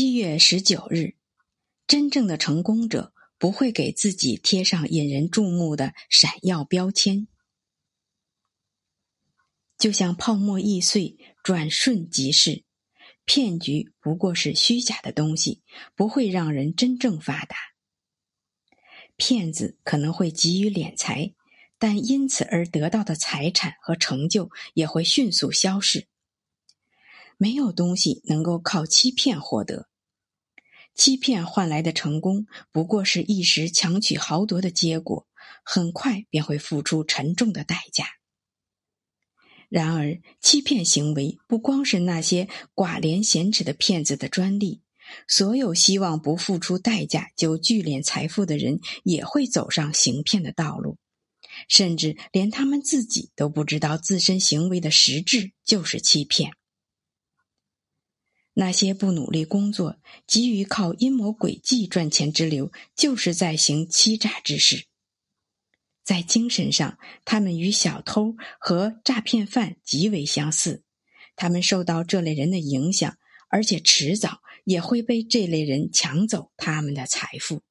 [0.00, 1.16] 七月十九日，
[1.88, 7.26] 真正的成功者不会给自己贴上引人注目的闪耀标签，
[9.76, 12.62] 就像泡沫易碎，转瞬即逝。
[13.24, 15.64] 骗局不过是虚假的东西，
[15.96, 17.56] 不会让人真正发达。
[19.16, 21.34] 骗子可能会急于敛财，
[21.76, 26.06] 但因此而得到的财产和成就也会迅速消逝。
[27.40, 29.87] 没有东西能够靠欺骗获得，
[30.98, 35.28] 欺骗换来的成功不过是一时强取豪夺的结果，
[35.64, 38.04] 很快便会付出沉重的代价。
[39.68, 44.82] 然而，欺骗行为不光是那些寡廉鲜耻的骗子的专利，
[45.28, 50.98] 所有希望不付出代价就聚敛财富的人也会走上行骗的道路，
[51.68, 56.50] 甚至连他们自己都不知道自身行为的实质就是欺骗。
[58.60, 64.86] 那些不努力工作、急于靠阴谋诡计赚钱之流，就是在行欺诈之事。
[66.02, 70.82] 在精神上，他们与小偷和诈骗犯极为相似。
[71.36, 73.16] 他们受到这类人的影响，
[73.48, 77.62] 而且迟早也会被这类人抢走他们的财富。